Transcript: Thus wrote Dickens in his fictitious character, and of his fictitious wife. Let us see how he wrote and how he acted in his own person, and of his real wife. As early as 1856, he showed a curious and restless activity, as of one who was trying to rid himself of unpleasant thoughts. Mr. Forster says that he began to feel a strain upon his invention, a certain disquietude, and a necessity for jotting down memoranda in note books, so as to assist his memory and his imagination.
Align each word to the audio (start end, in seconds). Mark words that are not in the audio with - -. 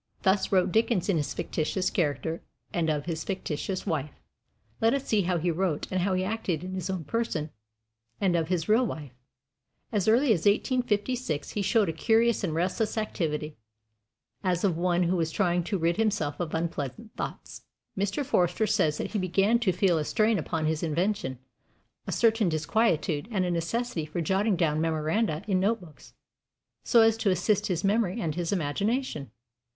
Thus 0.23 0.51
wrote 0.51 0.71
Dickens 0.71 1.09
in 1.09 1.17
his 1.17 1.35
fictitious 1.35 1.91
character, 1.91 2.41
and 2.73 2.89
of 2.89 3.05
his 3.05 3.23
fictitious 3.23 3.85
wife. 3.85 4.09
Let 4.81 4.95
us 4.95 5.05
see 5.05 5.21
how 5.21 5.37
he 5.37 5.51
wrote 5.51 5.85
and 5.91 6.01
how 6.01 6.15
he 6.15 6.23
acted 6.23 6.63
in 6.63 6.73
his 6.73 6.89
own 6.89 7.03
person, 7.03 7.51
and 8.19 8.35
of 8.35 8.47
his 8.47 8.67
real 8.67 8.83
wife. 8.87 9.11
As 9.91 10.07
early 10.07 10.33
as 10.33 10.47
1856, 10.47 11.51
he 11.51 11.61
showed 11.61 11.87
a 11.87 11.93
curious 11.93 12.43
and 12.43 12.55
restless 12.55 12.97
activity, 12.97 13.57
as 14.43 14.63
of 14.63 14.75
one 14.75 15.03
who 15.03 15.17
was 15.17 15.29
trying 15.29 15.63
to 15.65 15.77
rid 15.77 15.97
himself 15.97 16.39
of 16.39 16.55
unpleasant 16.55 17.15
thoughts. 17.15 17.61
Mr. 17.95 18.25
Forster 18.25 18.65
says 18.65 18.97
that 18.97 19.11
he 19.11 19.19
began 19.19 19.59
to 19.59 19.71
feel 19.71 19.99
a 19.99 20.03
strain 20.03 20.39
upon 20.39 20.65
his 20.65 20.81
invention, 20.81 21.37
a 22.07 22.11
certain 22.11 22.49
disquietude, 22.49 23.27
and 23.29 23.45
a 23.45 23.51
necessity 23.51 24.07
for 24.07 24.19
jotting 24.19 24.55
down 24.55 24.81
memoranda 24.81 25.43
in 25.47 25.59
note 25.59 25.79
books, 25.79 26.15
so 26.83 27.01
as 27.01 27.15
to 27.17 27.29
assist 27.29 27.67
his 27.67 27.83
memory 27.83 28.19
and 28.19 28.33
his 28.33 28.51
imagination. 28.51 29.29